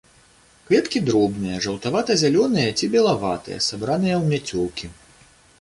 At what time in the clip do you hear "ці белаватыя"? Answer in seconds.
2.79-3.63